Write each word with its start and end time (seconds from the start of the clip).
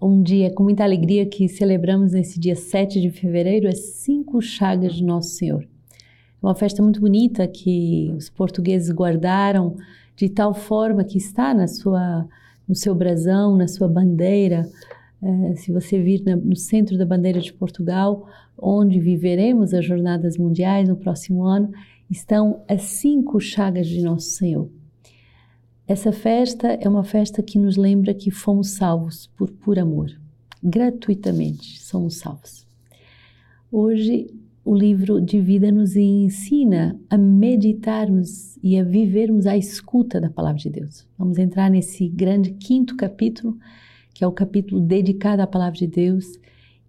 Um 0.00 0.22
dia 0.22 0.52
com 0.52 0.62
muita 0.62 0.84
alegria 0.84 1.24
que 1.24 1.48
celebramos 1.48 2.12
nesse 2.12 2.38
dia 2.38 2.54
7 2.54 3.00
de 3.00 3.10
fevereiro 3.10 3.66
as 3.66 3.78
cinco 3.78 4.42
chagas 4.42 4.94
de 4.94 5.02
Nosso 5.02 5.30
Senhor. 5.30 5.62
É 5.62 6.46
uma 6.46 6.54
festa 6.54 6.82
muito 6.82 7.00
bonita 7.00 7.48
que 7.48 8.12
os 8.14 8.28
portugueses 8.28 8.90
guardaram 8.90 9.74
de 10.14 10.28
tal 10.28 10.52
forma 10.52 11.02
que 11.02 11.16
está 11.16 11.54
na 11.54 11.66
sua, 11.66 12.28
no 12.68 12.74
seu 12.74 12.94
brasão, 12.94 13.56
na 13.56 13.66
sua 13.66 13.88
bandeira. 13.88 14.68
É, 15.22 15.56
se 15.56 15.72
você 15.72 15.98
vir 15.98 16.22
na, 16.26 16.36
no 16.36 16.56
centro 16.56 16.98
da 16.98 17.06
bandeira 17.06 17.40
de 17.40 17.52
Portugal, 17.54 18.28
onde 18.58 19.00
viveremos 19.00 19.72
as 19.72 19.84
Jornadas 19.84 20.36
Mundiais 20.36 20.90
no 20.90 20.96
próximo 20.96 21.42
ano, 21.44 21.72
estão 22.10 22.62
as 22.68 22.82
cinco 22.82 23.40
chagas 23.40 23.86
de 23.86 24.02
Nosso 24.02 24.28
Senhor. 24.28 24.68
Essa 25.88 26.10
festa 26.10 26.66
é 26.80 26.88
uma 26.88 27.04
festa 27.04 27.40
que 27.40 27.60
nos 27.60 27.76
lembra 27.76 28.12
que 28.12 28.28
fomos 28.28 28.70
salvos 28.70 29.28
por 29.36 29.52
puro 29.52 29.80
amor. 29.80 30.10
Gratuitamente 30.60 31.80
somos 31.80 32.16
salvos. 32.16 32.66
Hoje, 33.70 34.26
o 34.64 34.74
livro 34.74 35.20
de 35.20 35.40
vida 35.40 35.70
nos 35.70 35.94
ensina 35.94 36.98
a 37.08 37.16
meditarmos 37.16 38.58
e 38.64 38.76
a 38.76 38.82
vivermos 38.82 39.46
à 39.46 39.56
escuta 39.56 40.20
da 40.20 40.28
palavra 40.28 40.58
de 40.58 40.70
Deus. 40.70 41.06
Vamos 41.16 41.38
entrar 41.38 41.70
nesse 41.70 42.08
grande 42.08 42.50
quinto 42.54 42.96
capítulo, 42.96 43.56
que 44.12 44.24
é 44.24 44.26
o 44.26 44.32
capítulo 44.32 44.80
dedicado 44.80 45.40
à 45.40 45.46
palavra 45.46 45.78
de 45.78 45.86
Deus. 45.86 46.26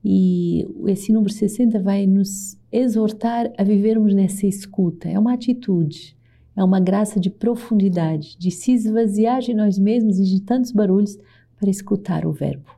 E 0.04 0.68
esse 0.88 1.14
número 1.14 1.32
60 1.32 1.80
vai 1.84 2.08
nos 2.08 2.58
exortar 2.72 3.54
a 3.60 3.64
vivermos 3.64 4.16
nessa 4.16 4.48
escuta. 4.48 5.08
É 5.08 5.20
uma 5.20 5.34
atitude, 5.34 6.16
é 6.58 6.64
uma 6.64 6.80
graça 6.80 7.20
de 7.20 7.30
profundidade, 7.30 8.36
de 8.36 8.50
se 8.50 8.72
esvaziar 8.72 9.42
de 9.42 9.54
nós 9.54 9.78
mesmos 9.78 10.20
e 10.20 10.24
de 10.24 10.42
tantos 10.42 10.72
barulhos 10.72 11.16
para 11.56 11.70
escutar 11.70 12.26
o 12.26 12.32
Verbo. 12.32 12.72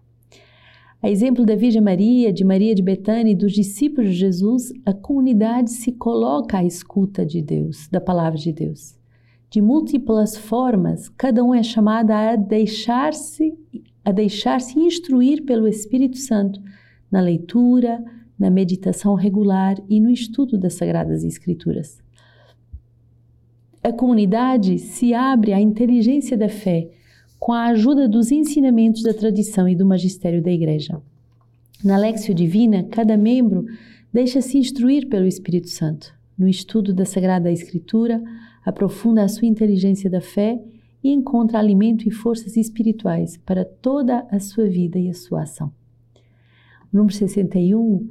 A 1.01 1.09
exemplo 1.09 1.45
da 1.45 1.55
Virgem 1.55 1.81
Maria, 1.81 2.33
de 2.33 2.43
Maria 2.43 2.75
de 2.75 2.83
Betânia 2.83 3.31
e 3.31 3.35
dos 3.35 3.53
discípulos 3.53 4.09
de 4.09 4.17
Jesus, 4.17 4.73
a 4.85 4.91
comunidade 4.91 5.71
se 5.71 5.93
coloca 5.93 6.57
à 6.57 6.65
escuta 6.65 7.25
de 7.25 7.41
Deus, 7.41 7.87
da 7.87 8.01
palavra 8.01 8.37
de 8.37 8.51
Deus. 8.51 8.99
De 9.49 9.61
múltiplas 9.61 10.35
formas, 10.35 11.07
cada 11.07 11.41
um 11.41 11.55
é 11.55 11.63
chamado 11.63 12.11
a 12.11 12.35
deixar-se 12.35 13.57
a 14.03 14.11
deixar-se 14.11 14.77
instruir 14.77 15.45
pelo 15.45 15.67
Espírito 15.67 16.17
Santo 16.17 16.59
na 17.11 17.21
leitura, 17.21 18.03
na 18.37 18.49
meditação 18.49 19.13
regular 19.13 19.77
e 19.87 19.99
no 19.99 20.09
estudo 20.09 20.57
das 20.57 20.73
Sagradas 20.73 21.23
Escrituras 21.23 22.01
a 23.83 23.93
comunidade 23.93 24.77
se 24.77 25.13
abre 25.13 25.53
à 25.53 25.59
inteligência 25.59 26.37
da 26.37 26.49
fé 26.49 26.89
com 27.39 27.53
a 27.53 27.67
ajuda 27.67 28.07
dos 28.07 28.31
ensinamentos 28.31 29.01
da 29.01 29.13
tradição 29.13 29.67
e 29.67 29.75
do 29.75 29.85
magistério 29.85 30.41
da 30.41 30.51
Igreja. 30.51 31.01
Na 31.83 31.97
Lexio 31.97 32.33
Divina, 32.33 32.83
cada 32.83 33.15
membro 33.15 33.65
deixa-se 34.11 34.57
instruir 34.57 35.07
pelo 35.07 35.25
Espírito 35.25 35.69
Santo. 35.69 36.13
No 36.37 36.47
estudo 36.47 36.93
da 36.93 37.05
Sagrada 37.05 37.51
Escritura, 37.51 38.21
aprofunda 38.65 39.23
a 39.23 39.29
sua 39.29 39.47
inteligência 39.47 40.09
da 40.09 40.19
fé 40.19 40.61
e 41.01 41.11
encontra 41.11 41.59
alimento 41.59 42.07
e 42.07 42.11
forças 42.11 42.57
espirituais 42.57 43.37
para 43.37 43.63
toda 43.63 44.27
a 44.29 44.39
sua 44.39 44.67
vida 44.67 44.99
e 44.99 45.09
a 45.09 45.13
sua 45.13 45.43
ação. 45.43 45.71
Número 46.91 47.13
61 47.13 48.07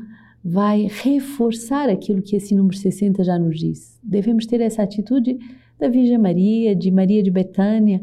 vai 0.48 0.88
reforçar 0.91 1.91
aquilo 1.91 2.22
que 2.22 2.34
esse 2.34 2.54
número 2.54 2.74
60 2.74 3.22
já 3.22 3.38
nos 3.38 3.58
diz. 3.58 4.00
Devemos 4.02 4.46
ter 4.46 4.62
essa 4.62 4.82
atitude 4.82 5.38
da 5.78 5.88
Virgem 5.88 6.16
Maria, 6.16 6.74
de 6.74 6.91
Maria 6.91 7.22
de 7.22 7.30
Betânia, 7.30 8.02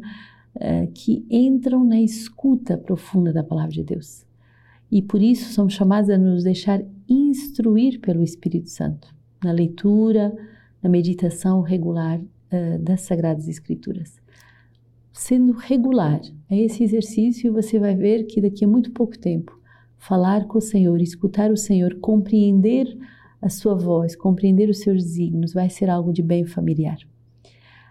uh, 0.56 0.92
que 0.94 1.26
entram 1.30 1.84
na 1.84 2.00
escuta 2.00 2.78
profunda 2.78 3.34
da 3.34 3.44
palavra 3.44 3.72
de 3.72 3.84
Deus. 3.84 4.26
E 4.92 5.02
por 5.02 5.24
isso 5.24 5.52
somos 5.54 5.74
chamados 5.74 6.10
a 6.12 6.18
nos 6.20 6.44
deixar 6.44 6.84
instruir 7.10 8.00
pelo 8.00 8.24
Espírito 8.24 8.70
Santo, 8.70 9.14
na 9.44 9.52
leitura, 9.52 10.32
na 10.84 10.90
meditação 10.90 11.62
regular 11.62 12.20
uh, 12.20 12.80
das 12.80 13.02
Sagradas 13.02 13.48
Escrituras. 13.48 14.22
Sendo 15.12 15.54
regular 15.54 16.22
a 16.48 16.56
esse 16.56 16.84
exercício, 16.84 17.52
você 17.52 17.80
vai 17.80 17.96
ver 17.96 18.26
que 18.26 18.40
daqui 18.40 18.64
a 18.64 18.68
muito 18.68 18.92
pouco 18.92 19.18
tempo, 19.18 19.60
falar 20.08 20.46
com 20.46 20.60
o 20.60 20.62
Senhor, 20.62 21.02
escutar 21.02 21.52
o 21.52 21.58
Senhor, 21.58 21.96
compreender 21.96 22.88
a 23.42 23.50
sua 23.50 23.74
voz, 23.74 24.16
compreender 24.16 24.70
os 24.70 24.80
seus 24.80 25.04
desígnios, 25.04 25.54
vai 25.54 25.70
ser 25.70 25.90
algo 25.90 26.14
de 26.14 26.22
bem 26.22 26.46
familiar. 26.46 26.98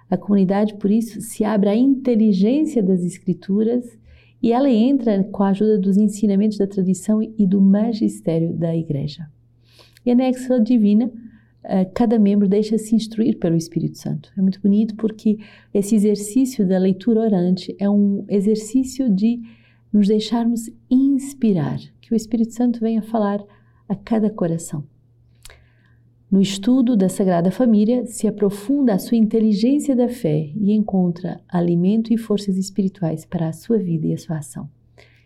A 0.09 0.17
comunidade, 0.17 0.75
por 0.75 0.91
isso, 0.91 1.21
se 1.21 1.45
abre 1.45 1.71
à 1.71 1.77
inteligência 1.77 2.83
das 2.83 3.03
Escrituras 3.03 3.99
e 4.41 4.53
ela 4.53 4.71
entra 4.71 5.25
com 5.25 5.43
a 5.43 5.49
ajuda 5.49 5.79
dos 5.79 5.97
ensinamentos 5.97 6.59
da 6.59 6.67
tradição 6.67 7.21
e 7.23 7.47
do 7.47 7.61
magistério 7.61 8.53
da 8.53 8.77
Igreja. 8.77 9.27
E 10.07 10.11
anexo 10.11 10.53
à 10.53 10.59
divina, 10.59 11.11
eh, 11.65 11.85
cada 11.87 12.19
membro 12.19 12.47
deixa-se 12.47 12.95
instruir 12.95 13.39
pelo 13.39 13.57
Espírito 13.57 13.99
Santo. 13.99 14.31
É 14.39 14.43
muito 14.43 14.61
bonito 14.61 14.95
porque 14.97 15.39
esse 15.73 15.97
exercício 15.97 16.69
da 16.69 16.79
leitura 16.79 17.21
orante 17.21 17.75
é 17.79 17.91
um 17.91 18.25
exercício 18.29 19.11
de 19.11 19.41
nos 19.95 20.09
deixarmos 20.09 20.69
inspirar, 20.91 21.79
que 22.01 22.13
o 22.13 22.17
Espírito 22.17 22.53
Santo 22.53 22.81
venha 22.81 23.01
falar 23.01 23.41
a 23.89 23.95
cada 23.95 24.29
coração. 24.29 24.83
No 26.29 26.41
estudo 26.41 26.97
da 26.97 27.09
Sagrada 27.09 27.53
Família, 27.53 28.05
se 28.05 28.27
aprofunda 28.27 28.93
a 28.93 28.99
sua 28.99 29.17
inteligência 29.17 29.95
da 29.95 30.09
fé 30.09 30.51
e 30.57 30.73
encontra 30.73 31.41
alimento 31.49 32.13
e 32.13 32.19
forças 32.19 32.57
espirituais 32.57 33.25
para 33.25 33.47
a 33.47 33.53
sua 33.53 33.79
vida 33.79 34.09
e 34.09 34.13
a 34.13 34.19
sua 34.19 34.39
ação. 34.39 34.69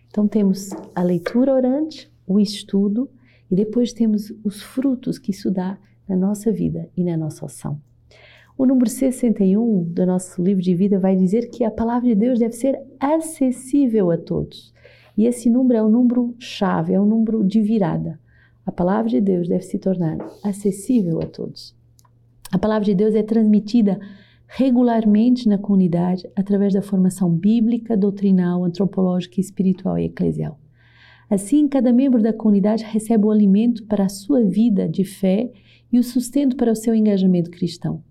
Então, 0.07 0.28
temos 0.28 0.69
a 0.95 1.03
leitura 1.03 1.55
orante, 1.55 2.12
o 2.27 2.39
estudo 2.39 3.09
e 3.51 3.57
depois 3.57 3.95
temos 3.95 4.31
os 4.45 4.62
frutos 4.62 5.19
que 5.19 5.31
isso 5.31 5.51
dá 5.51 5.78
na 6.07 6.15
nossa 6.15 6.53
vida 6.53 6.91
e 6.95 7.03
na 7.03 7.17
nossa 7.17 7.47
ação. 7.47 7.81
O 8.59 8.67
número 8.67 8.91
61 8.91 9.85
do 9.85 10.05
nosso 10.05 10.43
livro 10.43 10.61
de 10.61 10.75
vida 10.75 10.99
vai 10.99 11.15
dizer 11.15 11.49
que 11.49 11.63
a 11.63 11.71
palavra 11.71 12.09
de 12.09 12.17
Deus 12.17 12.41
deve 12.41 12.55
ser 12.55 12.77
acessível 12.99 14.11
a 14.11 14.19
todos. 14.19 14.75
E 15.17 15.27
esse 15.27 15.49
número 15.49 15.79
é 15.79 15.83
o 15.83 15.89
número 15.89 16.35
chave, 16.41 16.93
é 16.93 17.01
o 17.01 17.07
número 17.07 17.45
de 17.45 17.61
virada. 17.63 18.19
A 18.67 18.73
palavra 18.73 19.09
de 19.09 19.21
Deus 19.21 19.47
deve 19.47 19.63
se 19.63 19.79
tornar 19.79 20.19
acessível 20.43 21.21
a 21.23 21.27
todos. 21.27 21.73
A 22.51 22.59
palavra 22.59 22.85
de 22.85 22.97
Deus 22.97 23.15
é 23.15 23.23
transmitida 23.23 24.01
regularmente 24.49 25.49
na 25.49 25.57
comunidade 25.57 26.29
através 26.35 26.75
da 26.75 26.83
formação 26.83 27.31
bíblica, 27.31 27.97
doutrinal, 27.97 28.65
antropológica, 28.65 29.41
espiritual 29.41 29.97
e 29.97 30.07
eclesial. 30.07 30.59
Assim, 31.31 31.69
cada 31.69 31.93
membro 31.93 32.21
da 32.21 32.33
comunidade 32.33 32.83
recebe 32.83 33.25
o 33.25 33.31
alimento 33.31 33.85
para 33.85 34.07
a 34.07 34.09
sua 34.09 34.43
vida 34.43 34.89
de 34.89 35.05
fé 35.05 35.49
e 35.93 35.99
o 36.01 36.03
sustento 36.03 36.57
para 36.57 36.73
o 36.73 36.77
seu 36.77 36.93
engajamento 36.93 37.53
cristão. 37.53 38.03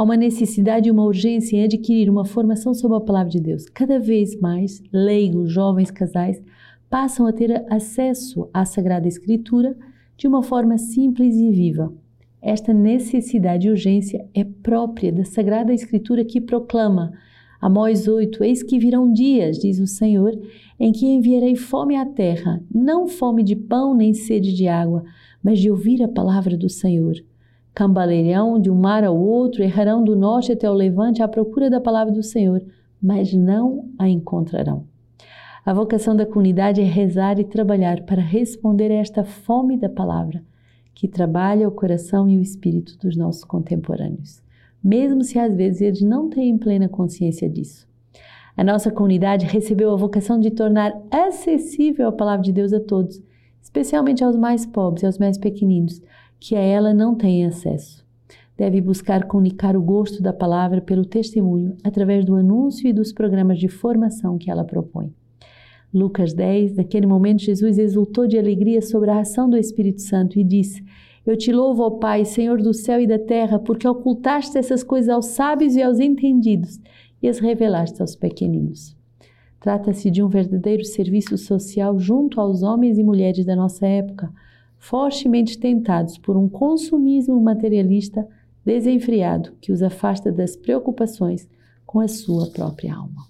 Há 0.00 0.02
uma 0.02 0.16
necessidade 0.16 0.88
e 0.88 0.90
uma 0.90 1.04
urgência 1.04 1.58
em 1.58 1.64
adquirir 1.64 2.08
uma 2.08 2.24
formação 2.24 2.72
sobre 2.72 2.96
a 2.96 3.00
palavra 3.02 3.28
de 3.28 3.38
Deus. 3.38 3.66
Cada 3.66 3.98
vez 3.98 4.34
mais, 4.40 4.82
leigos, 4.90 5.52
jovens, 5.52 5.90
casais 5.90 6.42
passam 6.88 7.26
a 7.26 7.32
ter 7.34 7.66
acesso 7.70 8.48
à 8.50 8.64
Sagrada 8.64 9.06
Escritura 9.06 9.76
de 10.16 10.26
uma 10.26 10.42
forma 10.42 10.78
simples 10.78 11.36
e 11.36 11.50
viva. 11.50 11.92
Esta 12.40 12.72
necessidade 12.72 13.66
e 13.66 13.70
urgência 13.70 14.26
é 14.32 14.42
própria 14.42 15.12
da 15.12 15.26
Sagrada 15.26 15.74
Escritura 15.74 16.24
que 16.24 16.40
proclama: 16.40 17.12
Amós 17.60 18.08
8: 18.08 18.42
Eis 18.42 18.62
que 18.62 18.78
virão 18.78 19.12
dias, 19.12 19.58
diz 19.58 19.78
o 19.80 19.86
Senhor, 19.86 20.32
em 20.78 20.92
que 20.92 21.04
enviarei 21.04 21.56
fome 21.56 21.94
à 21.94 22.06
terra, 22.06 22.64
não 22.74 23.06
fome 23.06 23.42
de 23.42 23.54
pão 23.54 23.94
nem 23.94 24.14
sede 24.14 24.54
de 24.54 24.66
água, 24.66 25.04
mas 25.44 25.58
de 25.58 25.70
ouvir 25.70 26.02
a 26.02 26.08
palavra 26.08 26.56
do 26.56 26.70
Senhor. 26.70 27.16
Cambaleirão 27.74 28.60
de 28.60 28.70
um 28.70 28.74
mar 28.74 29.04
ao 29.04 29.16
outro, 29.16 29.62
errarão 29.62 30.02
do 30.02 30.16
norte 30.16 30.52
até 30.52 30.70
o 30.70 30.74
levante 30.74 31.22
à 31.22 31.28
procura 31.28 31.70
da 31.70 31.80
palavra 31.80 32.12
do 32.12 32.22
Senhor, 32.22 32.62
mas 33.02 33.32
não 33.32 33.88
a 33.98 34.08
encontrarão. 34.08 34.84
A 35.64 35.72
vocação 35.72 36.16
da 36.16 36.26
comunidade 36.26 36.80
é 36.80 36.84
rezar 36.84 37.38
e 37.38 37.44
trabalhar 37.44 38.02
para 38.02 38.22
responder 38.22 38.90
a 38.90 38.96
esta 38.96 39.24
fome 39.24 39.76
da 39.76 39.88
palavra, 39.88 40.42
que 40.94 41.06
trabalha 41.06 41.68
o 41.68 41.72
coração 41.72 42.28
e 42.28 42.36
o 42.36 42.42
espírito 42.42 42.98
dos 42.98 43.16
nossos 43.16 43.44
contemporâneos, 43.44 44.42
mesmo 44.82 45.22
se 45.22 45.38
às 45.38 45.54
vezes 45.54 45.80
eles 45.80 46.02
não 46.02 46.28
têm 46.28 46.58
plena 46.58 46.88
consciência 46.88 47.48
disso. 47.48 47.88
A 48.56 48.64
nossa 48.64 48.90
comunidade 48.90 49.46
recebeu 49.46 49.92
a 49.92 49.96
vocação 49.96 50.38
de 50.38 50.50
tornar 50.50 50.92
acessível 51.10 52.08
a 52.08 52.12
palavra 52.12 52.42
de 52.42 52.52
Deus 52.52 52.72
a 52.72 52.80
todos, 52.80 53.22
especialmente 53.62 54.24
aos 54.24 54.36
mais 54.36 54.66
pobres 54.66 55.02
e 55.02 55.06
aos 55.06 55.18
mais 55.18 55.38
pequeninos, 55.38 56.00
que 56.38 56.56
a 56.56 56.60
ela 56.60 56.94
não 56.94 57.14
têm 57.14 57.44
acesso. 57.44 58.04
Deve 58.56 58.80
buscar 58.80 59.26
comunicar 59.26 59.76
o 59.76 59.82
gosto 59.82 60.22
da 60.22 60.32
palavra 60.32 60.80
pelo 60.80 61.04
testemunho 61.04 61.76
através 61.82 62.24
do 62.24 62.34
anúncio 62.34 62.88
e 62.88 62.92
dos 62.92 63.12
programas 63.12 63.58
de 63.58 63.68
formação 63.68 64.36
que 64.36 64.50
ela 64.50 64.64
propõe. 64.64 65.12
Lucas 65.92 66.32
10, 66.32 66.76
naquele 66.76 67.06
momento 67.06 67.42
Jesus 67.42 67.78
exultou 67.78 68.26
de 68.26 68.38
alegria 68.38 68.80
sobre 68.80 69.10
a 69.10 69.20
ação 69.20 69.50
do 69.50 69.56
Espírito 69.56 70.02
Santo 70.02 70.38
e 70.38 70.44
disse: 70.44 70.84
Eu 71.26 71.36
te 71.36 71.50
louvo, 71.52 71.82
ó 71.82 71.90
Pai, 71.90 72.24
Senhor 72.24 72.62
do 72.62 72.72
céu 72.72 73.00
e 73.00 73.06
da 73.06 73.18
terra, 73.18 73.58
porque 73.58 73.88
ocultaste 73.88 74.56
essas 74.56 74.84
coisas 74.84 75.08
aos 75.08 75.26
sábios 75.26 75.74
e 75.74 75.82
aos 75.82 75.98
entendidos 75.98 76.78
e 77.22 77.28
as 77.28 77.38
revelaste 77.38 78.00
aos 78.00 78.14
pequeninos. 78.14 78.99
Trata-se 79.60 80.10
de 80.10 80.22
um 80.22 80.28
verdadeiro 80.28 80.84
serviço 80.84 81.36
social 81.36 81.98
junto 81.98 82.40
aos 82.40 82.62
homens 82.62 82.98
e 82.98 83.04
mulheres 83.04 83.44
da 83.44 83.54
nossa 83.54 83.86
época, 83.86 84.32
fortemente 84.78 85.58
tentados 85.58 86.16
por 86.16 86.34
um 86.34 86.48
consumismo 86.48 87.38
materialista 87.38 88.26
desenfreado 88.64 89.52
que 89.60 89.70
os 89.70 89.82
afasta 89.82 90.32
das 90.32 90.56
preocupações 90.56 91.46
com 91.84 92.00
a 92.00 92.08
sua 92.08 92.50
própria 92.50 92.94
alma. 92.94 93.26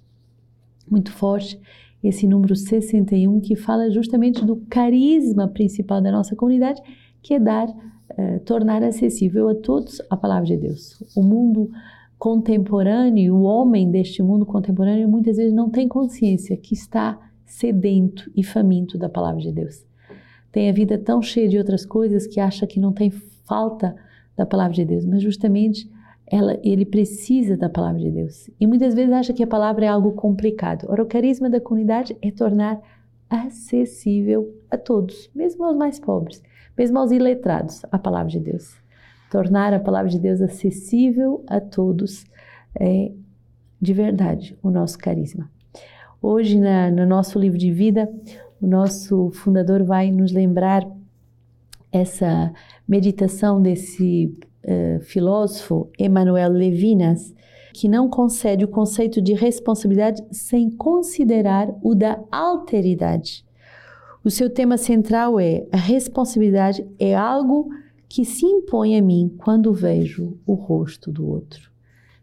Muito 0.88 1.12
forte 1.12 1.60
esse 2.02 2.26
número 2.26 2.54
61 2.54 3.40
que 3.40 3.56
fala 3.56 3.90
justamente 3.90 4.44
do 4.44 4.56
carisma 4.68 5.48
principal 5.48 6.00
da 6.00 6.12
nossa 6.12 6.36
comunidade, 6.36 6.80
que 7.20 7.34
é 7.34 7.38
dar, 7.38 7.68
eh, 8.16 8.38
tornar 8.40 8.82
acessível 8.82 9.48
a 9.48 9.54
todos 9.54 10.00
a 10.08 10.16
palavra 10.16 10.46
de 10.46 10.56
Deus. 10.56 11.02
O 11.16 11.22
mundo 11.22 11.70
contemporâneo, 12.20 13.34
o 13.34 13.42
homem 13.44 13.90
deste 13.90 14.22
mundo 14.22 14.44
contemporâneo, 14.44 15.08
muitas 15.08 15.38
vezes 15.38 15.54
não 15.54 15.70
tem 15.70 15.88
consciência 15.88 16.54
que 16.54 16.74
está 16.74 17.18
sedento 17.46 18.30
e 18.36 18.44
faminto 18.44 18.98
da 18.98 19.08
palavra 19.08 19.40
de 19.40 19.50
Deus. 19.50 19.86
Tem 20.52 20.68
a 20.68 20.72
vida 20.72 20.98
tão 20.98 21.22
cheia 21.22 21.48
de 21.48 21.56
outras 21.56 21.86
coisas 21.86 22.26
que 22.26 22.38
acha 22.38 22.66
que 22.66 22.78
não 22.78 22.92
tem 22.92 23.10
falta 23.10 23.96
da 24.36 24.44
palavra 24.44 24.74
de 24.74 24.84
Deus, 24.84 25.06
mas 25.06 25.22
justamente 25.22 25.90
ela, 26.26 26.60
ele 26.62 26.84
precisa 26.84 27.56
da 27.56 27.70
palavra 27.70 28.02
de 28.02 28.10
Deus. 28.10 28.50
E 28.60 28.66
muitas 28.66 28.92
vezes 28.92 29.12
acha 29.14 29.32
que 29.32 29.42
a 29.42 29.46
palavra 29.46 29.86
é 29.86 29.88
algo 29.88 30.12
complicado. 30.12 30.84
Ora, 30.90 31.02
o 31.02 31.06
carisma 31.06 31.48
da 31.48 31.58
comunidade 31.58 32.14
é 32.20 32.30
tornar 32.30 32.82
acessível 33.30 34.54
a 34.70 34.76
todos, 34.76 35.30
mesmo 35.34 35.64
aos 35.64 35.76
mais 35.76 35.98
pobres, 35.98 36.42
mesmo 36.76 36.98
aos 36.98 37.12
iletrados, 37.12 37.80
a 37.90 37.98
palavra 37.98 38.28
de 38.28 38.40
Deus 38.40 38.79
tornar 39.30 39.72
a 39.72 39.80
palavra 39.80 40.10
de 40.10 40.18
Deus 40.18 40.42
acessível 40.42 41.44
a 41.46 41.60
todos 41.60 42.24
é 42.78 43.12
de 43.80 43.94
verdade 43.94 44.58
o 44.62 44.70
nosso 44.70 44.98
carisma. 44.98 45.50
Hoje, 46.20 46.60
na, 46.60 46.90
no 46.90 47.06
nosso 47.06 47.38
livro 47.38 47.56
de 47.56 47.72
vida, 47.72 48.10
o 48.60 48.66
nosso 48.66 49.30
fundador 49.30 49.84
vai 49.84 50.10
nos 50.10 50.32
lembrar 50.32 50.86
essa 51.90 52.52
meditação 52.86 53.62
desse 53.62 54.36
uh, 54.64 55.00
filósofo 55.00 55.88
Emmanuel 55.98 56.50
Levinas, 56.50 57.34
que 57.72 57.88
não 57.88 58.08
concede 58.10 58.64
o 58.64 58.68
conceito 58.68 59.22
de 59.22 59.32
responsabilidade 59.32 60.22
sem 60.30 60.70
considerar 60.70 61.72
o 61.82 61.94
da 61.94 62.20
alteridade. 62.30 63.44
O 64.22 64.30
seu 64.30 64.50
tema 64.50 64.76
central 64.76 65.40
é 65.40 65.66
a 65.72 65.78
responsabilidade 65.78 66.86
é 66.98 67.14
algo 67.16 67.70
que 68.10 68.24
se 68.24 68.44
impõe 68.44 68.98
a 68.98 69.02
mim 69.02 69.32
quando 69.38 69.72
vejo 69.72 70.36
o 70.44 70.54
rosto 70.54 71.12
do 71.12 71.24
outro. 71.28 71.70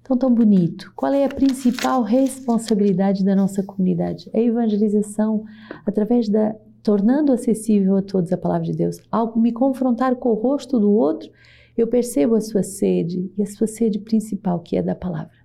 Então, 0.01 0.17
tão 0.17 0.33
bonito. 0.33 0.91
Qual 0.93 1.13
é 1.13 1.23
a 1.23 1.29
principal 1.29 2.03
responsabilidade 2.03 3.23
da 3.23 3.33
nossa 3.33 3.63
comunidade? 3.63 4.29
A 4.33 4.39
evangelização, 4.39 5.45
através 5.85 6.27
da 6.27 6.53
tornando 6.83 7.31
acessível 7.31 7.95
a 7.95 8.01
todos 8.01 8.33
a 8.33 8.37
palavra 8.37 8.65
de 8.65 8.73
Deus. 8.73 8.97
Ao 9.09 9.37
me 9.37 9.53
confrontar 9.53 10.15
com 10.17 10.29
o 10.29 10.35
rosto 10.35 10.77
do 10.77 10.91
outro, 10.91 11.29
eu 11.77 11.87
percebo 11.87 12.35
a 12.35 12.41
sua 12.41 12.63
sede 12.63 13.31
e 13.37 13.41
a 13.41 13.45
sua 13.45 13.67
sede 13.67 13.99
principal, 13.99 14.59
que 14.59 14.75
é 14.75 14.81
da 14.81 14.95
palavra. 14.95 15.35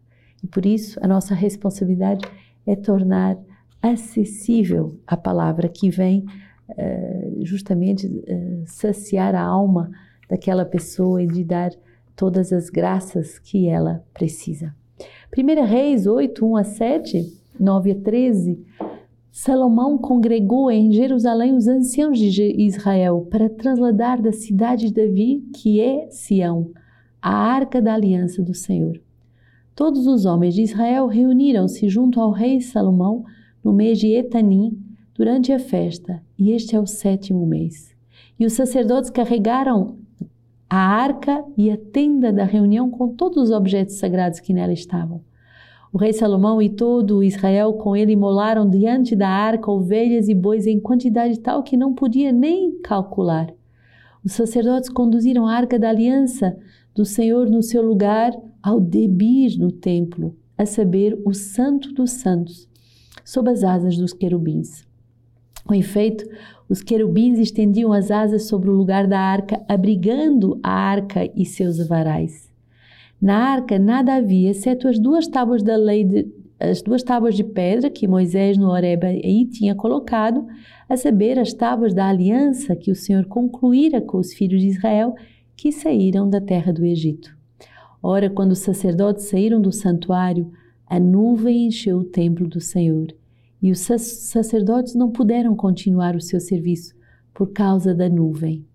E 0.43 0.47
por 0.47 0.67
isso, 0.67 0.99
a 1.03 1.07
nossa 1.07 1.35
responsabilidade 1.35 2.25
é 2.67 2.75
tornar 2.75 3.39
acessível 3.81 4.99
a 5.07 5.17
palavra 5.17 5.69
que 5.69 5.89
vem 5.89 6.25
uh, 6.69 7.45
justamente 7.45 8.07
uh, 8.07 8.65
saciar 8.67 9.35
a 9.35 9.43
alma 9.43 9.91
daquela 10.33 10.65
pessoa 10.65 11.23
e 11.23 11.27
de 11.27 11.45
dar 11.45 11.71
todas 12.17 12.55
as 12.55 12.71
graças 12.71 13.39
que 13.39 13.69
ela 13.69 14.03
precisa. 14.15 14.75
1 15.37 15.63
Reis 15.67 16.07
8, 16.07 16.47
1 16.47 16.57
a 16.57 16.65
7, 16.65 17.33
9 17.61 17.91
a 17.91 17.95
13, 17.97 18.65
Salomão 19.31 19.99
congregou 19.99 20.71
em 20.71 20.91
Jerusalém 20.91 21.55
os 21.55 21.69
anciãos 21.69 22.19
de 22.19 22.43
Israel 22.59 23.29
para 23.31 23.51
trasladar 23.51 24.23
da 24.23 24.33
cidade 24.33 24.87
de 24.87 24.95
Davi, 24.95 25.45
que 25.55 25.83
é 25.83 26.09
Sião, 26.11 26.71
a 27.21 27.35
arca 27.35 27.83
da 27.83 27.93
aliança 27.93 28.43
do 28.43 28.55
Senhor. 28.55 28.99
Todos 29.75 30.07
os 30.07 30.25
homens 30.25 30.55
de 30.55 30.63
Israel 30.63 31.09
reuniram-se 31.09 31.91
junto 31.91 32.19
ao 32.19 32.31
rei 32.31 32.59
Salomão 32.63 33.23
no 33.63 33.75
mês 33.75 33.99
de 33.99 34.15
Etanim 34.15 34.79
durante 35.15 35.53
a 35.53 35.59
festa, 35.59 36.23
e 36.39 36.53
este 36.53 36.75
é 36.75 36.81
o 36.81 36.87
sétimo 36.87 37.47
mês. 37.47 37.95
E 38.41 38.47
os 38.47 38.55
sacerdotes 38.55 39.11
carregaram 39.11 40.01
a 40.75 40.79
arca 40.79 41.45
e 41.55 41.71
a 41.71 41.77
tenda 41.77 42.33
da 42.33 42.45
reunião 42.45 42.91
com 42.91 43.15
todos 43.15 43.43
os 43.43 43.51
objetos 43.51 43.97
sagrados 43.97 44.41
que 44.41 44.55
nela 44.55 44.73
estavam. 44.73 45.21
O 45.93 45.99
rei 45.99 46.15
Salomão 46.15 46.63
e 46.63 46.71
todo 46.71 47.23
Israel 47.23 47.75
com 47.75 47.95
ele 47.95 48.17
molaram 48.17 48.67
diante 48.67 49.15
da 49.15 49.29
arca 49.29 49.71
ovelhas 49.71 50.31
e 50.31 50.35
bois 50.35 50.67
em 50.67 50.81
quantidade 50.81 51.39
tal 51.41 51.63
que 51.63 51.77
não 51.77 51.93
podia 51.93 52.33
nem 52.33 52.81
calcular. 52.81 53.53
Os 54.25 54.33
sacerdotes 54.33 54.89
conduziram 54.89 55.47
a 55.47 55.55
arca 55.55 55.79
da 55.79 55.91
aliança 55.91 56.57
do 56.95 57.05
Senhor 57.05 57.51
no 57.51 57.63
seu 57.63 57.83
lugar 57.83 58.33
ao 58.63 58.81
debir 58.81 59.59
no 59.59 59.71
templo, 59.71 60.35
a 60.57 60.65
saber, 60.65 61.21
o 61.27 61.35
Santo 61.35 61.93
dos 61.93 62.13
Santos, 62.13 62.67
sob 63.23 63.51
as 63.51 63.63
asas 63.63 63.99
dos 63.99 64.15
querubins. 64.15 64.87
Com 65.67 65.75
efeito, 65.75 66.25
os 66.69 66.83
querubins 66.83 67.39
estendiam 67.39 67.93
as 67.93 68.11
asas 68.11 68.47
sobre 68.49 68.71
o 68.71 68.73
lugar 68.73 69.07
da 69.07 69.19
arca, 69.19 69.63
abrigando 69.69 70.59
a 70.63 70.71
arca 70.71 71.31
e 71.37 71.45
seus 71.45 71.87
varais. 71.87 72.51
Na 73.21 73.37
arca 73.37 73.79
nada 73.79 74.15
havia, 74.15 74.51
exceto 74.51 74.89
as 74.89 74.99
duas 74.99 75.29
tábuas 75.29 75.63
da 75.63 75.77
lei, 75.77 76.05
de, 76.05 76.27
as 76.59 76.83
duas 76.83 77.03
tábuas 77.03 77.37
de 77.37 77.45
pedra 77.45 77.91
que 77.91 78.09
Moisés 78.09 78.57
no 78.59 78.71
Horeba 78.71 79.07
aí 79.07 79.45
tinha 79.45 79.75
colocado, 79.75 80.47
a 80.89 80.97
saber, 80.97 81.39
as 81.39 81.53
tábuas 81.53 81.95
da 81.95 82.09
aliança 82.09 82.75
que 82.75 82.91
o 82.91 82.97
Senhor 82.97 83.27
concluíra 83.27 84.01
com 84.01 84.19
os 84.19 84.33
filhos 84.33 84.61
de 84.61 84.69
Israel 84.69 85.15
que 85.57 85.71
saíram 85.71 86.29
da 86.29 86.41
terra 86.41 86.73
do 86.73 86.85
Egito. 86.85 87.37
Ora, 88.03 88.29
quando 88.29 88.53
os 88.53 88.59
sacerdotes 88.59 89.27
saíram 89.27 89.61
do 89.61 89.71
santuário, 89.71 90.51
a 90.87 90.99
nuvem 90.99 91.67
encheu 91.67 91.99
o 91.99 92.05
templo 92.05 92.49
do 92.49 92.61
Senhor 92.61 93.15
e 93.63 93.71
os 93.71 93.79
sacerdotes 93.79 94.95
não 94.95 95.11
puderam 95.11 95.55
continuar 95.55 96.17
o 96.17 96.21
seu 96.21 96.41
serviço 96.41 96.95
por 97.33 97.53
causa 97.53 97.95
da 97.95 98.09
nuvem. 98.09 98.67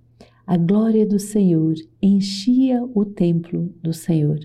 A 0.45 0.55
glória 0.55 1.05
do 1.05 1.19
Senhor 1.19 1.75
enchia 2.01 2.81
o 2.95 3.03
templo 3.03 3.69
do 3.83 3.93
Senhor. 3.93 4.39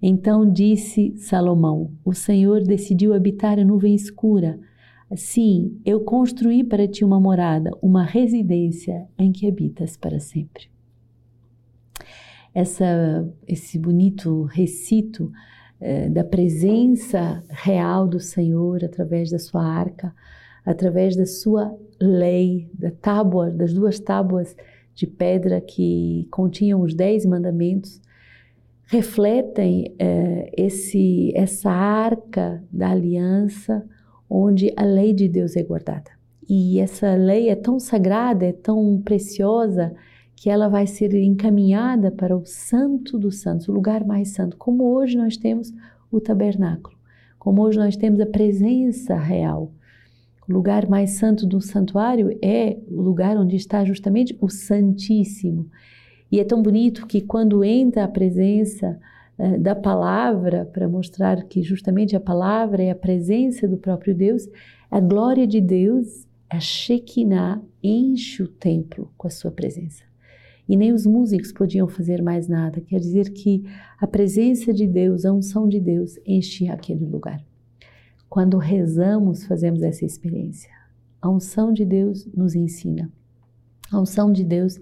Então 0.00 0.50
disse 0.50 1.14
Salomão: 1.18 1.92
O 2.02 2.14
Senhor 2.14 2.62
decidiu 2.62 3.12
habitar 3.12 3.58
a 3.58 3.64
nuvem 3.64 3.94
escura. 3.94 4.58
Assim, 5.10 5.78
eu 5.84 6.00
construí 6.00 6.64
para 6.64 6.88
ti 6.88 7.04
uma 7.04 7.20
morada, 7.20 7.70
uma 7.82 8.02
residência 8.02 9.06
em 9.18 9.30
que 9.30 9.46
habitas 9.46 9.96
para 9.96 10.18
sempre. 10.18 10.68
Essa, 12.52 13.30
esse 13.46 13.78
bonito 13.78 14.44
recito 14.44 15.30
eh, 15.80 16.08
da 16.08 16.24
presença 16.24 17.42
real 17.48 18.06
do 18.08 18.20
Senhor 18.20 18.84
através 18.84 19.30
da 19.30 19.38
sua 19.38 19.62
arca, 19.62 20.14
através 20.64 21.16
da 21.16 21.26
sua 21.26 21.74
lei, 22.00 22.68
da 22.74 22.90
tábua, 22.90 23.50
das 23.50 23.72
duas 23.72 24.00
tábuas 24.00 24.56
de 24.94 25.06
pedra 25.06 25.60
que 25.60 26.26
continham 26.30 26.80
os 26.80 26.94
dez 26.94 27.26
mandamentos, 27.26 28.00
refletem 28.86 29.94
eh, 29.98 30.50
esse, 30.56 31.32
essa 31.34 31.70
arca 31.70 32.62
da 32.72 32.90
aliança 32.90 33.84
onde 34.28 34.72
a 34.76 34.84
lei 34.84 35.12
de 35.12 35.28
Deus 35.28 35.56
é 35.56 35.62
guardada. 35.62 36.10
E 36.48 36.78
essa 36.78 37.14
lei 37.14 37.48
é 37.48 37.56
tão 37.56 37.78
sagrada, 37.78 38.46
é 38.46 38.52
tão 38.52 39.00
preciosa, 39.04 39.92
que 40.36 40.50
ela 40.50 40.68
vai 40.68 40.86
ser 40.86 41.14
encaminhada 41.14 42.12
para 42.12 42.36
o 42.36 42.44
Santo 42.44 43.18
dos 43.18 43.40
Santos, 43.40 43.68
o 43.68 43.72
lugar 43.72 44.04
mais 44.04 44.28
santo, 44.28 44.58
como 44.58 44.84
hoje 44.84 45.16
nós 45.16 45.38
temos 45.38 45.72
o 46.12 46.20
tabernáculo, 46.20 46.94
como 47.38 47.62
hoje 47.62 47.78
nós 47.78 47.96
temos 47.96 48.20
a 48.20 48.26
presença 48.26 49.16
real. 49.16 49.72
O 50.46 50.52
lugar 50.52 50.86
mais 50.88 51.12
santo 51.12 51.46
do 51.46 51.60
santuário 51.60 52.38
é 52.42 52.76
o 52.88 53.00
lugar 53.00 53.36
onde 53.38 53.56
está 53.56 53.82
justamente 53.84 54.36
o 54.40 54.48
Santíssimo. 54.48 55.68
E 56.30 56.38
é 56.38 56.44
tão 56.44 56.62
bonito 56.62 57.06
que 57.06 57.22
quando 57.22 57.64
entra 57.64 58.04
a 58.04 58.08
presença 58.08 59.00
uh, 59.38 59.58
da 59.58 59.74
palavra, 59.74 60.66
para 60.66 60.86
mostrar 60.86 61.44
que 61.44 61.62
justamente 61.62 62.14
a 62.14 62.20
palavra 62.20 62.82
é 62.82 62.90
a 62.90 62.96
presença 62.96 63.66
do 63.66 63.78
próprio 63.78 64.14
Deus, 64.14 64.46
a 64.90 65.00
glória 65.00 65.46
de 65.46 65.60
Deus, 65.60 66.28
a 66.48 66.60
Shekinah, 66.60 67.60
enche 67.82 68.42
o 68.42 68.48
templo 68.48 69.10
com 69.16 69.26
a 69.26 69.30
sua 69.30 69.50
presença 69.50 70.04
e 70.68 70.76
nem 70.76 70.92
os 70.92 71.06
músicos 71.06 71.52
podiam 71.52 71.86
fazer 71.86 72.22
mais 72.22 72.48
nada. 72.48 72.80
Quer 72.80 72.98
dizer 72.98 73.30
que 73.30 73.64
a 73.98 74.06
presença 74.06 74.72
de 74.72 74.86
Deus, 74.86 75.24
a 75.24 75.32
unção 75.32 75.68
de 75.68 75.80
Deus 75.80 76.18
enchia 76.26 76.72
aquele 76.72 77.04
lugar. 77.04 77.42
Quando 78.28 78.58
rezamos, 78.58 79.44
fazemos 79.44 79.82
essa 79.82 80.04
experiência. 80.04 80.70
A 81.22 81.30
unção 81.30 81.72
de 81.72 81.84
Deus 81.84 82.26
nos 82.34 82.54
ensina. 82.54 83.10
A 83.90 84.00
unção 84.00 84.32
de 84.32 84.44
Deus 84.44 84.80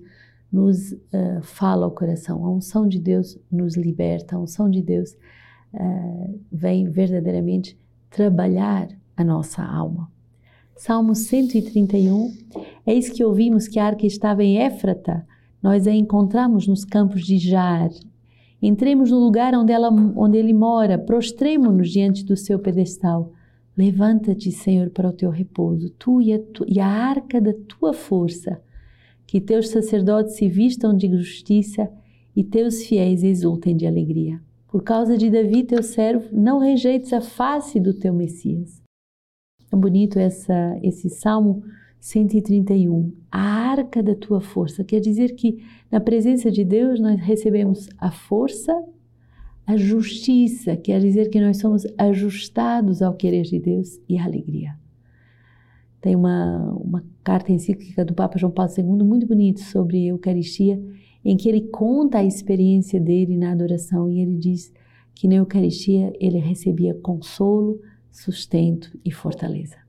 nos 0.51 0.93
uh, 0.93 1.43
fala 1.43 1.85
ao 1.85 1.91
coração. 1.91 2.45
A 2.45 2.51
unção 2.51 2.89
de 2.89 2.99
Deus 2.99 3.39
nos 3.51 3.77
liberta. 3.77 4.37
A 4.37 4.39
unção 4.39 4.71
de 4.71 4.81
Deus 4.81 5.13
uh, 5.75 6.41
vem 6.51 6.89
verdadeiramente 6.89 7.79
trabalhar 8.09 8.89
a 9.17 9.23
nossa 9.23 9.63
alma. 9.63 10.11
Salmo 10.77 11.15
131, 11.15 12.33
eis 12.87 13.09
que 13.09 13.25
ouvimos 13.25 13.69
que 13.69 13.79
a 13.79 13.87
arca 13.87 14.07
estava 14.07 14.43
em 14.43 14.59
Éfrata, 14.59 15.25
nós 15.65 15.87
a 15.87 15.93
encontramos 15.93 16.69
nos 16.69 16.85
campos 16.85 17.25
de 17.25 17.39
Jar. 17.39 17.89
Entremos 18.61 19.11
no 19.11 19.19
lugar 19.19 19.55
onde, 19.55 19.73
ela, 19.73 19.89
onde 20.15 20.37
ele 20.37 20.53
mora, 20.53 20.99
prostremo-nos 20.99 21.91
diante 21.91 22.23
do 22.23 22.37
seu 22.37 22.59
pedestal. 22.59 23.33
Levanta-te, 23.75 24.53
Senhor, 24.53 24.91
para 24.91 25.09
o 25.09 25.13
teu 25.13 25.31
repouso, 25.31 25.89
tu 25.99 26.21
e, 26.21 26.35
a 26.35 26.39
tu 26.39 26.67
e 26.69 26.79
a 26.79 26.87
arca 26.87 27.41
da 27.41 27.55
tua 27.67 27.95
força. 27.95 28.61
Que 29.27 29.41
teus 29.41 29.71
sacerdotes 29.71 30.37
se 30.37 30.51
vistam 30.51 30.95
de 30.95 31.09
justiça 31.09 31.91
e 32.37 32.45
teus 32.45 32.85
fiéis 32.85 33.23
exultem 33.23 33.75
de 33.75 33.87
alegria. 33.87 34.39
Por 34.69 34.83
causa 34.83 35.17
de 35.17 35.31
Davi, 35.31 35.65
teu 35.65 35.83
servo, 35.83 36.29
não 36.31 36.59
rejeites 36.59 37.11
a 37.11 37.23
face 37.23 37.81
do 37.81 37.95
teu 37.95 38.13
Messias. 38.13 38.83
Tão 39.71 39.81
bonito 39.81 40.19
essa, 40.19 40.79
esse 40.83 41.09
Salmo 41.09 41.63
131. 42.05 43.15
A 43.33 43.41
arca 43.41 44.03
da 44.03 44.15
tua 44.15 44.39
força. 44.39 44.85
Quer 44.85 45.01
dizer 45.01 45.35
que 45.35 45.65
na 45.91 45.99
presença 45.99 46.51
de 46.51 46.63
Deus 46.63 47.01
nós 47.01 47.19
recebemos 47.19 47.89
a 47.97 48.11
força, 48.11 48.79
a 49.67 49.75
justiça, 49.75 50.77
quer 50.77 51.01
dizer 51.01 51.31
que 51.31 51.41
nós 51.41 51.57
somos 51.57 51.87
ajustados 51.97 53.01
ao 53.01 53.15
querer 53.15 53.45
de 53.45 53.59
Deus 53.59 53.99
e 54.07 54.19
a 54.19 54.25
alegria. 54.27 54.79
Tem 55.99 56.15
uma, 56.15 56.75
uma 56.75 57.03
carta 57.23 57.51
encíclica 57.51 58.05
do 58.05 58.13
Papa 58.13 58.37
João 58.37 58.53
Paulo 58.53 58.71
II 58.77 59.03
muito 59.03 59.27
bonita 59.27 59.63
sobre 59.63 60.09
Eucaristia 60.09 60.79
em 61.25 61.39
que 61.39 61.49
ele 61.49 61.63
conta 61.69 62.19
a 62.19 62.25
experiência 62.25 63.01
dele 63.01 63.39
na 63.39 63.53
adoração 63.53 64.11
e 64.11 64.21
ele 64.21 64.37
diz 64.37 64.71
que 65.15 65.27
na 65.27 65.37
Eucaristia 65.37 66.13
ele 66.21 66.37
recebia 66.37 66.93
consolo, 66.93 67.81
sustento 68.13 68.95
e 69.03 69.11
fortaleza. 69.11 69.84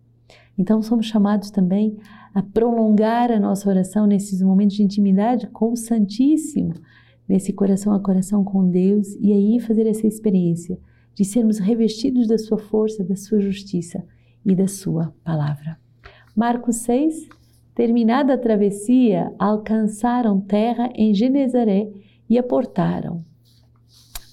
Então 0.58 0.82
somos 0.82 1.06
chamados 1.06 1.52
também 1.52 1.98
a 2.34 2.42
prolongar 2.42 3.32
a 3.32 3.40
nossa 3.40 3.70
oração 3.70 4.06
nesses 4.06 4.42
momentos 4.42 4.76
de 4.76 4.84
intimidade 4.84 5.48
com 5.48 5.72
o 5.72 5.78
Santíssimo, 5.78 6.74
nesse 7.28 7.52
coração 7.52 7.94
a 7.94 8.00
coração 8.00 8.44
com 8.44 8.70
Deus 8.70 9.16
e 9.20 9.34
aí 9.34 9.60
fazer 9.60 9.88
essa 9.88 10.08
experiência 10.08 10.80
de 11.14 11.26
sermos 11.26 11.60
revestidos 11.60 12.28
da 12.28 12.38
sua 12.38 12.58
força, 12.58 13.04
da 13.04 13.16
sua 13.16 13.40
justiça 13.40 14.04
e 14.46 14.56
da 14.56 14.68
sua 14.68 15.14
palavra. 15.24 15.78
Marcos 16.36 16.78
6, 16.78 17.30
Terminada 17.74 18.36
a 18.36 18.38
travessia, 18.38 19.34
alcançaram 19.38 20.40
terra 20.40 20.90
em 20.96 21.14
Genezaré 21.14 21.92
e 22.30 22.38
aportaram. 22.38 23.22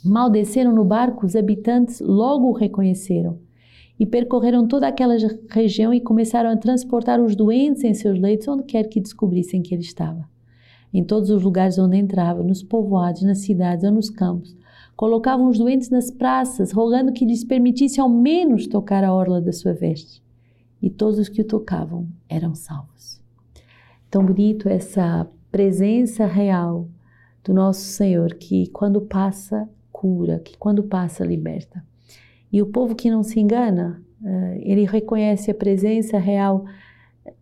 Mal 0.05 0.31
desceram 0.31 0.73
no 0.73 0.85
barco, 0.85 1.27
os 1.27 1.35
habitantes 1.35 2.01
logo 2.01 2.49
o 2.49 2.53
reconheceram 2.53 3.41
e 4.03 4.07
percorreram 4.07 4.67
toda 4.67 4.89
aquela 4.89 5.15
região 5.49 5.95
e 5.95 6.01
começaram 6.01 6.51
a 6.51 6.57
transportar 6.57 7.21
os 7.21 7.37
doentes 7.37 7.85
em 7.85 7.95
seus 7.95 8.19
leitos 8.19 8.49
onde 8.49 8.65
quer 8.65 8.89
que 8.89 9.01
descobrissem 9.01 9.63
que 9.63 9.73
ele 9.73 9.83
estava. 9.83 10.29
Em 10.93 11.05
todos 11.05 11.31
os 11.31 11.43
lugares 11.43 11.79
onde 11.79 11.97
entrava, 11.97 12.43
nos 12.43 12.65
povoados, 12.65 13.23
nas 13.23 13.39
cidades 13.39 13.85
ou 13.85 13.93
nos 13.93 14.11
campos, 14.11 14.57
colocavam 14.97 15.49
os 15.49 15.57
doentes 15.57 15.89
nas 15.89 16.11
praças, 16.11 16.73
rogando 16.73 17.13
que 17.13 17.25
lhes 17.25 17.45
permitisse 17.45 18.01
ao 18.01 18.09
menos 18.09 18.67
tocar 18.67 19.05
a 19.05 19.15
orla 19.15 19.41
da 19.41 19.53
sua 19.53 19.73
veste. 19.73 20.21
E 20.83 20.91
todos 20.91 21.21
os 21.21 21.29
que 21.29 21.41
o 21.41 21.45
tocavam 21.45 22.09
eram 22.29 22.57
salvos 22.57 23.23
tão 24.13 24.27
bonito 24.27 24.69
essa 24.69 25.27
presença 25.51 26.27
real 26.27 26.87
do 27.43 27.55
nosso 27.55 27.81
Senhor, 27.81 28.35
que 28.35 28.69
quando 28.69 29.01
passa, 29.01 29.67
cura, 29.91 30.39
que 30.39 30.55
quando 30.59 30.83
passa, 30.83 31.25
liberta. 31.25 31.83
E 32.53 32.61
o 32.61 32.67
povo 32.67 32.95
que 32.95 33.11
não 33.11 33.23
se 33.23 33.41
engana, 33.41 34.03
eh, 34.25 34.59
ele 34.61 34.85
reconhece 34.85 35.51
a 35.51 35.55
presença 35.55 36.19
real 36.19 36.65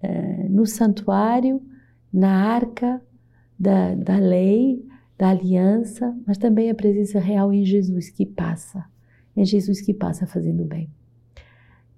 eh, 0.02 0.46
no 0.48 0.64
santuário, 0.66 1.60
na 2.12 2.30
arca 2.30 3.02
da, 3.58 3.94
da 3.94 4.18
lei, 4.18 4.84
da 5.18 5.30
aliança, 5.30 6.16
mas 6.26 6.38
também 6.38 6.70
a 6.70 6.74
presença 6.74 7.18
real 7.18 7.52
em 7.52 7.64
Jesus 7.64 8.08
que 8.08 8.24
passa, 8.24 8.84
em 9.36 9.44
Jesus 9.44 9.80
que 9.80 9.92
passa 9.92 10.26
fazendo 10.26 10.64
bem. 10.64 10.88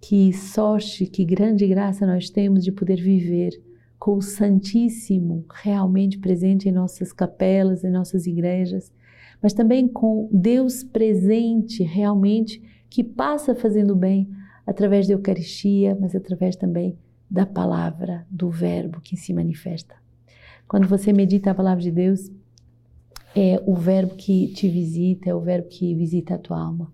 Que 0.00 0.32
sorte, 0.32 1.06
que 1.06 1.24
grande 1.24 1.66
graça 1.68 2.04
nós 2.04 2.28
temos 2.30 2.64
de 2.64 2.72
poder 2.72 3.00
viver 3.00 3.52
com 3.96 4.16
o 4.16 4.22
Santíssimo 4.22 5.44
realmente 5.48 6.18
presente 6.18 6.68
em 6.68 6.72
nossas 6.72 7.12
capelas, 7.12 7.84
em 7.84 7.90
nossas 7.90 8.26
igrejas, 8.26 8.92
mas 9.40 9.52
também 9.52 9.86
com 9.86 10.28
Deus 10.32 10.82
presente 10.82 11.84
realmente 11.84 12.60
que 12.92 13.02
passa 13.02 13.54
fazendo 13.54 13.96
bem 13.96 14.28
através 14.66 15.06
da 15.08 15.14
Eucaristia, 15.14 15.96
mas 15.98 16.14
através 16.14 16.56
também 16.56 16.98
da 17.28 17.46
palavra, 17.46 18.26
do 18.30 18.50
Verbo 18.50 19.00
que 19.00 19.16
se 19.16 19.32
manifesta. 19.32 19.94
Quando 20.68 20.86
você 20.86 21.10
medita 21.10 21.50
a 21.50 21.54
palavra 21.54 21.82
de 21.82 21.90
Deus, 21.90 22.30
é 23.34 23.58
o 23.64 23.74
Verbo 23.74 24.14
que 24.14 24.48
te 24.48 24.68
visita, 24.68 25.30
é 25.30 25.34
o 25.34 25.40
Verbo 25.40 25.68
que 25.68 25.94
visita 25.94 26.34
a 26.34 26.38
tua 26.38 26.60
alma. 26.60 26.92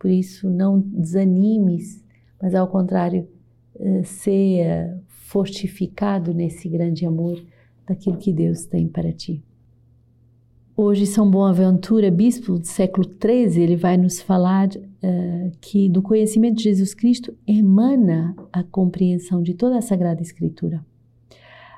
Por 0.00 0.10
isso, 0.10 0.50
não 0.50 0.80
desanimes, 0.80 2.04
mas 2.42 2.52
ao 2.52 2.66
contrário, 2.66 3.28
eh, 3.78 4.02
seja 4.02 5.00
fortificado 5.06 6.34
nesse 6.34 6.68
grande 6.68 7.06
amor 7.06 7.40
daquilo 7.86 8.16
que 8.16 8.32
Deus 8.32 8.66
tem 8.66 8.88
para 8.88 9.12
ti. 9.12 9.44
Hoje, 10.82 11.04
São 11.04 11.30
Boaventura, 11.30 12.10
bispo 12.10 12.58
do 12.58 12.66
século 12.66 13.06
XIII, 13.06 13.62
ele 13.62 13.76
vai 13.76 13.98
nos 13.98 14.22
falar 14.22 14.66
uh, 14.66 15.52
que 15.60 15.90
do 15.90 16.00
conhecimento 16.00 16.56
de 16.56 16.62
Jesus 16.62 16.94
Cristo 16.94 17.36
emana 17.46 18.34
a 18.50 18.62
compreensão 18.62 19.42
de 19.42 19.52
toda 19.52 19.76
a 19.76 19.82
Sagrada 19.82 20.22
Escritura. 20.22 20.82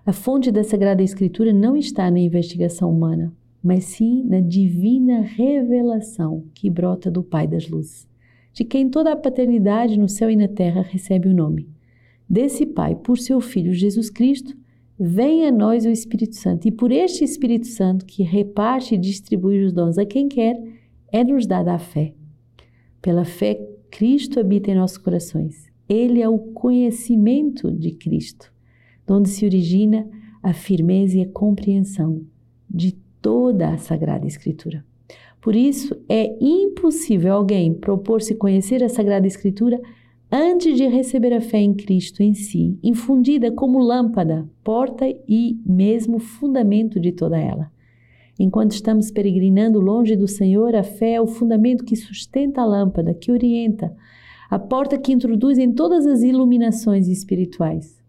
A 0.06 0.12
fonte 0.12 0.52
da 0.52 0.62
Sagrada 0.62 1.02
Escritura 1.02 1.52
não 1.52 1.76
está 1.76 2.08
na 2.12 2.20
investigação 2.20 2.92
humana, 2.92 3.32
mas 3.60 3.86
sim 3.86 4.22
na 4.22 4.38
divina 4.38 5.20
revelação 5.20 6.44
que 6.54 6.70
brota 6.70 7.10
do 7.10 7.24
Pai 7.24 7.48
das 7.48 7.68
Luzes, 7.68 8.06
de 8.52 8.62
quem 8.62 8.88
toda 8.88 9.10
a 9.10 9.16
paternidade 9.16 9.98
no 9.98 10.08
céu 10.08 10.30
e 10.30 10.36
na 10.36 10.46
terra 10.46 10.80
recebe 10.80 11.28
o 11.28 11.34
nome 11.34 11.68
desse 12.30 12.64
Pai 12.64 12.94
por 12.94 13.18
seu 13.18 13.40
Filho 13.40 13.74
Jesus 13.74 14.08
Cristo, 14.08 14.56
vem 15.04 15.48
a 15.48 15.50
nós 15.50 15.84
o 15.84 15.90
Espírito 15.90 16.36
Santo. 16.36 16.68
E 16.68 16.70
por 16.70 16.92
este 16.92 17.24
Espírito 17.24 17.66
Santo, 17.66 18.06
que 18.06 18.22
reparte 18.22 18.94
e 18.94 18.98
distribui 18.98 19.64
os 19.64 19.72
dons 19.72 19.98
a 19.98 20.06
quem 20.06 20.28
quer, 20.28 20.56
é-nos 21.10 21.44
dada 21.44 21.74
a 21.74 21.78
fé. 21.78 22.14
Pela 23.00 23.24
fé, 23.24 23.60
Cristo 23.90 24.38
habita 24.38 24.70
em 24.70 24.76
nossos 24.76 24.98
corações. 24.98 25.68
Ele 25.88 26.22
é 26.22 26.28
o 26.28 26.38
conhecimento 26.38 27.70
de 27.72 27.90
Cristo, 27.90 28.52
onde 29.08 29.28
se 29.28 29.44
origina 29.44 30.08
a 30.40 30.52
firmeza 30.52 31.18
e 31.18 31.22
a 31.22 31.28
compreensão 31.28 32.24
de 32.70 32.92
toda 33.20 33.70
a 33.70 33.78
Sagrada 33.78 34.26
Escritura. 34.26 34.84
Por 35.40 35.56
isso, 35.56 35.96
é 36.08 36.32
impossível 36.40 37.34
alguém 37.34 37.74
propor-se 37.74 38.36
conhecer 38.36 38.84
a 38.84 38.88
Sagrada 38.88 39.26
Escritura 39.26 39.80
antes 40.34 40.78
de 40.78 40.86
receber 40.86 41.34
a 41.34 41.42
fé 41.42 41.58
em 41.58 41.74
Cristo 41.74 42.22
em 42.22 42.32
si, 42.32 42.78
infundida 42.82 43.52
como 43.52 43.78
lâmpada, 43.78 44.48
porta 44.64 45.04
e 45.28 45.60
mesmo 45.66 46.18
fundamento 46.18 46.98
de 46.98 47.12
toda 47.12 47.38
ela. 47.38 47.70
Enquanto 48.40 48.72
estamos 48.72 49.10
peregrinando 49.10 49.78
longe 49.78 50.16
do 50.16 50.26
Senhor, 50.26 50.74
a 50.74 50.82
fé 50.82 51.12
é 51.12 51.20
o 51.20 51.26
fundamento 51.26 51.84
que 51.84 51.94
sustenta 51.94 52.62
a 52.62 52.64
lâmpada, 52.64 53.12
que 53.12 53.30
orienta, 53.30 53.94
a 54.48 54.58
porta 54.58 54.96
que 54.96 55.12
introduz 55.12 55.58
em 55.58 55.70
todas 55.70 56.06
as 56.06 56.22
iluminações 56.22 57.08
espirituais. 57.08 58.02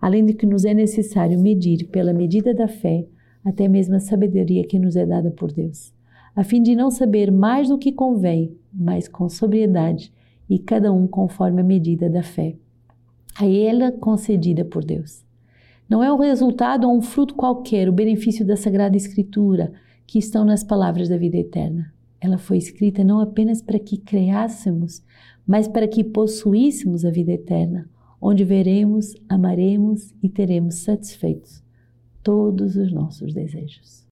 Além 0.00 0.24
de 0.24 0.32
que 0.32 0.46
nos 0.46 0.64
é 0.64 0.72
necessário 0.72 1.38
medir 1.38 1.88
pela 1.88 2.14
medida 2.14 2.54
da 2.54 2.66
fé 2.66 3.06
até 3.44 3.68
mesmo 3.68 3.94
a 3.94 4.00
sabedoria 4.00 4.66
que 4.66 4.78
nos 4.78 4.96
é 4.96 5.04
dada 5.04 5.30
por 5.30 5.52
Deus, 5.52 5.92
a 6.34 6.42
fim 6.42 6.62
de 6.62 6.74
não 6.74 6.90
saber 6.90 7.30
mais 7.30 7.68
do 7.68 7.76
que 7.76 7.92
convém, 7.92 8.56
mas 8.72 9.06
com 9.06 9.28
sobriedade 9.28 10.12
e 10.48 10.58
cada 10.58 10.92
um 10.92 11.06
conforme 11.06 11.60
a 11.60 11.64
medida 11.64 12.08
da 12.08 12.22
fé, 12.22 12.56
a 13.38 13.46
ela 13.46 13.92
concedida 13.92 14.64
por 14.64 14.84
Deus. 14.84 15.24
Não 15.88 16.02
é 16.02 16.12
o 16.12 16.18
resultado 16.18 16.88
ou 16.88 16.96
um 16.96 17.02
fruto 17.02 17.34
qualquer, 17.34 17.88
o 17.88 17.92
benefício 17.92 18.46
da 18.46 18.56
Sagrada 18.56 18.96
Escritura, 18.96 19.72
que 20.06 20.18
estão 20.18 20.44
nas 20.44 20.64
palavras 20.64 21.08
da 21.08 21.16
vida 21.16 21.36
eterna. 21.36 21.92
Ela 22.20 22.38
foi 22.38 22.58
escrita 22.58 23.04
não 23.04 23.20
apenas 23.20 23.62
para 23.62 23.78
que 23.78 23.96
creássemos, 23.96 25.02
mas 25.46 25.68
para 25.68 25.86
que 25.86 26.02
possuíssemos 26.02 27.04
a 27.04 27.10
vida 27.10 27.32
eterna, 27.32 27.88
onde 28.20 28.44
veremos, 28.44 29.14
amaremos 29.28 30.12
e 30.22 30.28
teremos 30.28 30.76
satisfeitos 30.76 31.62
todos 32.22 32.76
os 32.76 32.92
nossos 32.92 33.32
desejos. 33.32 34.07